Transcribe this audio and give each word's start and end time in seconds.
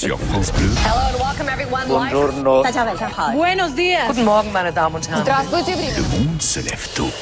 sur 0.00 0.18
France 0.18 0.50
Bleu. 0.52 0.70
Buongiorno. 1.86 2.62
Buenos 3.34 3.74
días. 3.74 4.06
Guten 4.08 4.24
Morgen, 4.24 4.50
meine 4.50 4.72
Damen 4.72 4.96
und 4.96 5.06
Herren. 5.06 5.26
Le 5.26 6.02
monde 6.18 6.40
se 6.40 6.60
lève 6.60 6.88
tôt. 6.94 7.12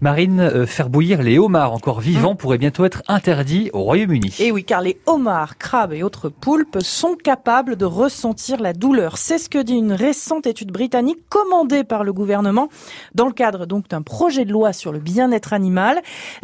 Marine, 0.00 0.40
euh, 0.40 0.66
faire 0.66 0.90
bouillir 0.90 1.22
les 1.22 1.38
homards 1.38 1.72
encore 1.72 2.00
vivants 2.00 2.34
pourrait 2.34 2.58
bientôt 2.58 2.84
être 2.84 3.02
interdit 3.08 3.70
au 3.72 3.82
Royaume-Uni. 3.82 4.34
Et 4.40 4.52
oui, 4.52 4.64
car 4.64 4.82
les 4.82 5.00
homards, 5.06 5.56
crabes 5.56 5.92
et 5.92 6.02
autres 6.02 6.28
poulpes 6.28 6.78
sont 6.82 7.14
capables 7.14 7.76
de 7.76 7.84
ressentir 7.84 8.60
la 8.60 8.72
douleur. 8.72 9.16
C'est 9.16 9.38
ce 9.38 9.48
que 9.48 9.58
dit 9.58 9.74
une 9.76 9.92
récente 9.92 10.46
étude 10.46 10.70
britannique 10.70 11.20
commandée 11.28 11.84
par 11.84 12.04
le 12.04 12.12
gouvernement 12.12 12.68
dans 13.14 13.26
le 13.26 13.32
cadre 13.32 13.66
donc 13.66 13.88
d'un 13.88 14.02
projet 14.02 14.44
de 14.44 14.52
loi 14.52 14.72
sur 14.72 14.92
le 14.92 14.98
bien-être 14.98 15.52
animal. 15.52 16.02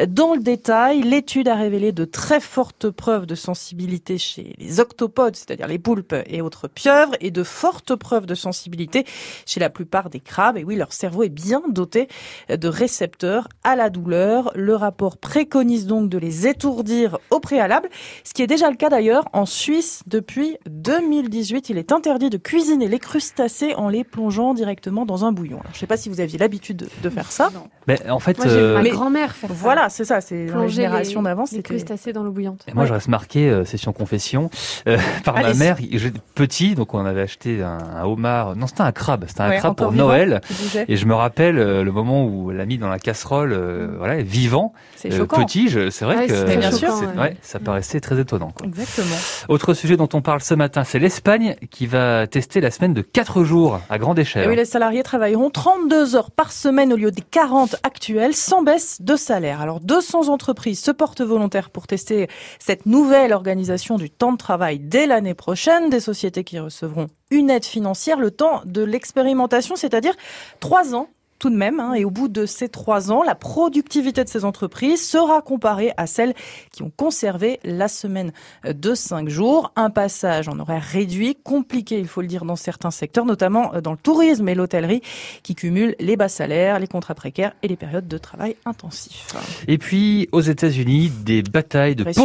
Dans 0.08 0.34
le 0.34 0.40
détail, 0.40 1.02
l'étude 1.02 1.48
a 1.48 1.54
révélé 1.54 1.92
de 1.92 2.04
très 2.04 2.40
fortes 2.40 2.90
preuves 2.90 3.26
de 3.26 3.34
sensibilité 3.34 4.16
chez 4.18 4.54
les 4.58 4.80
octopodes, 4.80 5.36
c'est-à-dire 5.36 5.68
les 5.68 5.78
poulpes 5.78 6.14
et 6.26 6.40
autres 6.40 6.68
pieuvres, 6.68 7.14
et 7.20 7.30
de 7.30 7.42
fortes 7.42 7.94
preuves 7.96 8.26
de 8.26 8.34
sensibilité 8.34 9.04
chez 9.46 9.60
la 9.60 9.68
plupart 9.68 10.08
des 10.08 10.20
crabes. 10.20 10.56
Et 10.56 10.64
oui, 10.64 10.76
leur 10.76 10.92
cerveau 10.92 11.22
est 11.22 11.28
bien 11.28 11.62
doté 11.68 12.08
de 12.48 12.68
récepteurs 12.68 13.41
à 13.64 13.76
la 13.76 13.90
douleur. 13.90 14.50
Le 14.54 14.74
rapport 14.74 15.16
préconise 15.16 15.86
donc 15.86 16.08
de 16.08 16.18
les 16.18 16.46
étourdir 16.46 17.18
au 17.30 17.40
préalable, 17.40 17.88
ce 18.24 18.32
qui 18.34 18.42
est 18.42 18.46
déjà 18.46 18.70
le 18.70 18.76
cas 18.76 18.88
d'ailleurs 18.88 19.24
en 19.32 19.46
Suisse 19.46 20.02
depuis 20.06 20.56
2018. 20.68 21.70
Il 21.70 21.78
est 21.78 21.92
interdit 21.92 22.30
de 22.30 22.36
cuisiner 22.36 22.88
les 22.88 22.98
crustacés 22.98 23.74
en 23.74 23.88
les 23.88 24.04
plongeant 24.04 24.54
directement 24.54 25.06
dans 25.06 25.24
un 25.24 25.32
bouillon. 25.32 25.58
Alors, 25.60 25.70
je 25.72 25.76
ne 25.76 25.80
sais 25.80 25.86
pas 25.86 25.96
si 25.96 26.08
vous 26.08 26.20
aviez 26.20 26.38
l'habitude 26.38 26.76
de, 26.78 26.88
de 27.02 27.10
faire 27.10 27.30
ça. 27.30 27.50
Mais 27.88 27.98
en 28.08 28.18
fait, 28.18 28.38
Moi, 28.38 28.46
euh, 28.48 28.74
ma 28.74 28.82
mais- 28.82 28.90
grand-mère 28.90 29.34
faire. 29.34 29.50
Voilà, 29.52 29.88
c'est 29.88 30.04
ça, 30.04 30.20
c'est 30.20 30.46
la 30.46 30.52
Plonger 30.52 30.74
génération 30.82 31.20
les- 31.20 31.24
d'avant. 31.24 31.44
Les 31.52 31.62
crustacés 31.62 32.12
dans 32.12 32.22
l'eau 32.22 32.30
bouillante. 32.32 32.64
moi 32.74 32.86
je 32.86 32.92
reste 32.92 33.08
marqué, 33.08 33.48
euh, 33.50 33.64
session 33.64 33.92
confession, 33.92 34.50
euh, 34.86 34.96
par 35.24 35.34
ma 35.34 35.52
mère. 35.54 35.76
J'étais 35.90 36.20
petit, 36.34 36.74
donc 36.74 36.94
on 36.94 37.04
avait 37.04 37.22
acheté 37.22 37.62
un, 37.62 37.78
un 37.78 38.04
homard. 38.04 38.56
Non, 38.56 38.66
c'était 38.66 38.82
un 38.82 38.92
crabe. 38.92 39.24
C'était 39.28 39.40
un 39.42 39.48
Ouais, 39.50 39.58
crabe 39.58 39.74
pour 39.76 39.90
vivant, 39.90 40.06
Noël. 40.08 40.40
Et 40.88 40.96
je 40.96 41.06
me 41.06 41.14
rappelle 41.14 41.58
euh, 41.58 41.82
le 41.82 41.92
moment 41.92 42.24
où 42.26 42.50
elle 42.50 42.56
l'a 42.58 42.66
mis 42.66 42.78
dans 42.78 42.88
la 42.88 42.98
casserole, 42.98 43.22
euh, 43.40 43.88
voilà, 43.98 44.22
vivant, 44.22 44.72
euh, 45.04 45.26
petit. 45.26 45.68
C'est 45.90 46.04
vrai 46.04 46.16
oui, 46.18 46.26
que 46.26 46.56
bien 46.56 46.70
sûr, 46.70 46.94
ouais. 47.16 47.20
ouais, 47.20 47.36
ça 47.42 47.58
paraissait 47.58 48.00
très 48.00 48.20
étonnant. 48.20 48.50
quoi. 48.50 48.66
Exactement. 48.66 49.16
Autre 49.48 49.74
sujet 49.74 49.96
dont 49.96 50.08
on 50.12 50.22
parle 50.22 50.40
ce 50.40 50.54
matin, 50.54 50.84
c'est 50.84 50.98
l'Espagne 50.98 51.56
qui 51.70 51.86
va 51.86 52.26
tester 52.26 52.60
la 52.60 52.70
semaine 52.70 52.94
de 52.94 53.02
4 53.02 53.44
jours 53.44 53.80
à 53.90 53.98
grande 53.98 54.18
Et 54.18 54.22
échelle. 54.22 54.48
oui, 54.48 54.56
les 54.56 54.64
salariés 54.64 55.02
travailleront 55.02 55.50
32 55.50 56.16
heures 56.16 56.30
par 56.30 56.52
semaine 56.52 56.92
au 56.92 56.96
lieu 56.96 57.10
des 57.10 57.22
40 57.22 57.76
actuelles, 57.82 58.34
sans 58.34 58.62
baisse 58.62 59.00
de 59.00 59.16
salaire. 59.16 59.60
Alors, 59.60 59.80
200 59.80 60.28
entreprises 60.28 60.80
se 60.80 60.90
portent 60.90 61.22
volontaires 61.22 61.70
pour 61.70 61.86
tester 61.86 62.28
cette 62.58 62.86
nouvelle 62.86 63.32
organisation 63.32 63.96
du 63.96 64.10
temps 64.10 64.32
de 64.32 64.38
travail 64.38 64.78
dès 64.78 65.06
l'année 65.06 65.34
prochaine. 65.34 65.90
Des 65.90 66.00
sociétés 66.00 66.44
qui 66.44 66.58
recevront 66.58 67.08
une 67.30 67.50
aide 67.50 67.64
financière 67.64 68.18
le 68.18 68.30
temps 68.30 68.62
de 68.64 68.82
l'expérimentation, 68.82 69.76
c'est-à-dire 69.76 70.14
trois 70.60 70.94
ans 70.94 71.08
tout 71.42 71.50
de 71.50 71.56
même. 71.56 71.80
hein. 71.80 71.94
et 71.94 72.04
au 72.04 72.10
bout 72.10 72.28
de 72.28 72.46
ces 72.46 72.68
trois 72.68 73.10
ans, 73.10 73.24
la 73.24 73.34
productivité 73.34 74.22
de 74.22 74.28
ces 74.28 74.44
entreprises 74.44 75.04
sera 75.04 75.42
comparée 75.42 75.90
à 75.96 76.06
celles 76.06 76.34
qui 76.70 76.84
ont 76.84 76.92
conservé 76.96 77.58
la 77.64 77.88
semaine 77.88 78.32
de 78.64 78.94
cinq 78.94 79.28
jours. 79.28 79.72
Un 79.74 79.90
passage 79.90 80.48
en 80.48 80.60
horaire 80.60 80.84
réduit, 80.84 81.36
compliqué, 81.42 81.98
il 81.98 82.06
faut 82.06 82.20
le 82.20 82.28
dire, 82.28 82.44
dans 82.44 82.54
certains 82.54 82.92
secteurs, 82.92 83.24
notamment 83.24 83.72
dans 83.82 83.90
le 83.90 83.96
tourisme 83.96 84.48
et 84.48 84.54
l'hôtellerie, 84.54 85.02
qui 85.42 85.56
cumulent 85.56 85.96
les 85.98 86.14
bas 86.14 86.28
salaires, 86.28 86.78
les 86.78 86.86
contrats 86.86 87.16
précaires 87.16 87.54
et 87.64 87.66
les 87.66 87.76
périodes 87.76 88.06
de 88.06 88.18
travail 88.18 88.54
intensif. 88.64 89.34
Et 89.66 89.78
puis, 89.78 90.28
aux 90.30 90.42
États-Unis, 90.42 91.10
des 91.24 91.42
batailles 91.42 91.96
de 91.96 92.04
Vrai 92.04 92.12
sujet. 92.12 92.24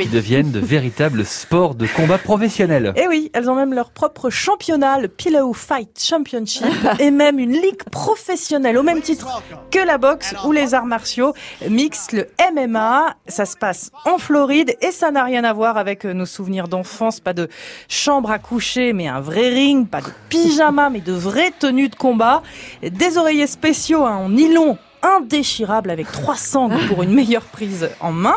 Qui 0.00 0.08
deviennent 0.08 0.50
de 0.50 0.58
véritables 0.58 1.24
sports 1.24 1.74
de 1.74 1.86
combat 1.86 2.18
professionnels. 2.18 2.92
Et 2.96 3.06
oui, 3.06 3.30
elles 3.32 3.48
ont 3.48 3.54
même 3.54 3.74
leur 3.74 3.90
propre 3.90 4.30
championnat, 4.30 4.98
le 4.98 5.08
Pillow 5.08 5.52
Fight 5.52 5.98
Championship, 6.00 6.64
et 6.98 7.10
même 7.10 7.38
une 7.38 7.52
ligue 7.52 7.82
professionnelle 7.90 8.76
au 8.76 8.82
même 8.82 9.00
titre 9.00 9.42
que 9.70 9.78
la 9.78 9.98
boxe 9.98 10.34
ou 10.44 10.52
les 10.52 10.74
arts 10.74 10.86
martiaux 10.86 11.34
mixtes, 11.68 12.12
le 12.12 12.26
MMA. 12.52 13.14
Ça 13.28 13.46
se 13.46 13.56
passe 13.56 13.90
en 14.04 14.18
Floride 14.18 14.76
et 14.80 14.90
ça 14.90 15.10
n'a 15.10 15.24
rien 15.24 15.44
à 15.44 15.52
voir 15.52 15.76
avec 15.76 16.04
nos 16.04 16.26
souvenirs 16.26 16.68
d'enfance. 16.68 17.20
Pas 17.20 17.32
de 17.32 17.48
chambre 17.88 18.30
à 18.30 18.38
coucher, 18.38 18.92
mais 18.92 19.06
un 19.06 19.20
vrai 19.20 19.50
ring. 19.50 19.88
Pas 19.88 20.00
de 20.00 20.10
pyjama, 20.28 20.90
mais 20.90 21.00
de 21.00 21.12
vraies 21.12 21.52
tenues 21.58 21.88
de 21.88 21.96
combat. 21.96 22.42
Des 22.82 23.16
oreillers 23.18 23.46
spéciaux 23.46 24.04
hein, 24.04 24.16
en 24.16 24.30
nylon 24.30 24.78
indéchirable 25.04 25.90
avec 25.90 26.10
trois 26.10 26.36
sangles 26.36 26.78
pour 26.88 27.02
une 27.02 27.12
meilleure 27.12 27.44
prise 27.44 27.90
en 28.00 28.12
main. 28.12 28.36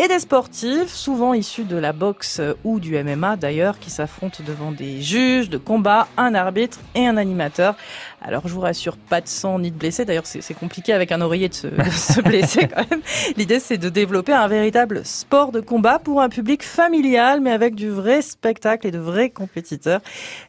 Et 0.00 0.06
des 0.06 0.20
sportifs, 0.20 0.94
souvent 0.94 1.34
issus 1.34 1.64
de 1.64 1.76
la 1.76 1.92
boxe 1.92 2.40
ou 2.62 2.78
du 2.78 2.96
MMA 3.02 3.34
d'ailleurs, 3.34 3.80
qui 3.80 3.90
s'affrontent 3.90 4.44
devant 4.46 4.70
des 4.70 5.02
juges 5.02 5.50
de 5.50 5.58
combat, 5.58 6.06
un 6.16 6.36
arbitre 6.36 6.78
et 6.94 7.04
un 7.04 7.16
animateur. 7.16 7.74
Alors 8.22 8.46
je 8.46 8.54
vous 8.54 8.60
rassure, 8.60 8.96
pas 8.96 9.20
de 9.20 9.26
sang 9.26 9.58
ni 9.58 9.72
de 9.72 9.76
blessés. 9.76 10.04
D'ailleurs, 10.04 10.26
c'est 10.26 10.54
compliqué 10.54 10.92
avec 10.92 11.10
un 11.10 11.20
oreiller 11.20 11.48
de 11.48 11.54
se, 11.54 11.66
de 11.66 11.90
se 11.90 12.20
blesser 12.28 12.68
quand 12.68 12.88
même. 12.88 13.00
L'idée, 13.36 13.58
c'est 13.58 13.76
de 13.76 13.88
développer 13.88 14.32
un 14.32 14.46
véritable 14.46 15.04
sport 15.04 15.50
de 15.50 15.58
combat 15.58 15.98
pour 15.98 16.20
un 16.20 16.28
public 16.28 16.62
familial, 16.62 17.40
mais 17.40 17.50
avec 17.50 17.74
du 17.74 17.88
vrai 17.90 18.22
spectacle 18.22 18.86
et 18.86 18.92
de 18.92 18.98
vrais 18.98 19.30
compétiteurs. 19.30 20.00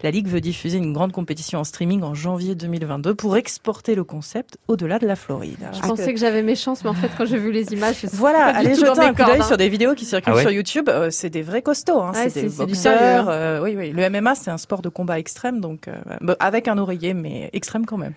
La 0.04 0.12
Ligue 0.12 0.28
veut 0.28 0.42
diffuser 0.42 0.78
une 0.78 0.94
grande 0.94 1.12
compétition 1.12 1.58
en 1.58 1.64
streaming 1.64 2.04
en 2.04 2.14
janvier 2.14 2.54
2022 2.54 3.16
pour 3.16 3.36
exporter 3.36 3.96
le 3.96 4.04
concept 4.04 4.58
au-delà 4.68 5.00
de 5.00 5.08
la 5.08 5.16
Floride. 5.16 5.58
Je 5.74 5.80
pensais 5.80 6.14
que 6.14 6.20
j'avais 6.20 6.44
mes 6.44 6.56
chances, 6.56 6.84
mais 6.84 6.92
en 6.92 6.96
fait, 6.96 7.10
quand 7.18 7.26
j'ai 7.26 7.38
vu 7.38 7.52
les 7.52 7.74
images, 7.74 7.96
je 7.96 8.08
suis 8.08 8.10
Voilà, 8.14 8.46
pas 8.46 8.52
du 8.54 8.68
allez 8.68 8.76
jeter 8.76 9.00
mes 9.00 9.06
un 9.08 9.14
coup 9.14 9.24
d'œil 9.24 9.39
sur 9.44 9.58
des 9.58 9.70
vidéos 9.70 9.94
qui 9.96 10.06
circulent 10.06 10.34
Ah 10.34 10.36
ouais 10.36 10.42
sur 10.44 10.52
YouTube. 10.52 10.90
euh, 10.90 11.10
c'est 11.12 11.30
des 11.30 11.42
vrais 11.42 11.62
costauds. 11.62 12.02
Hein. 12.02 12.12
Ouais, 12.14 12.30
c'est 12.30 12.44
des 12.44 12.50
boxeurs. 12.50 13.26
euh, 13.30 13.62
oui, 13.62 13.76
oui. 13.78 13.92
Le 13.92 14.10
MMA, 14.10 14.36
c'est 14.36 14.52
un 14.52 14.58
sport 14.58 14.82
de 14.82 14.90
combat 14.90 15.20
extrême, 15.20 15.60
donc 15.62 15.88
euh, 15.88 16.36
avec 16.40 16.68
un 16.68 16.78
oreiller, 16.78 17.14
mais 17.14 17.50
extrême 17.54 17.86
quand 17.86 17.98
même. 17.98 18.14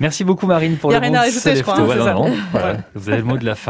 Merci 0.00 0.22
beaucoup 0.22 0.46
Marine 0.46 0.76
pour 0.76 0.92
Y 0.92 0.94
a 0.94 0.98
le 0.98 1.02
rien 1.02 1.10
monde 1.10 1.24
à 1.24 1.28
ajouter, 1.28 1.56
je 1.56 1.62
crois, 1.62 1.74
tôt. 1.76 1.82
hein, 1.82 1.86
Ouais, 1.86 1.94
c'est 1.94 1.98
non, 1.98 2.04
ça. 2.04 2.14
non, 2.14 2.36
voilà. 2.52 2.76
Vous 2.94 3.08
avez 3.08 3.18
le 3.18 3.24
mot 3.24 3.36
de 3.38 3.44
la 3.44 3.54
fin. 3.54 3.66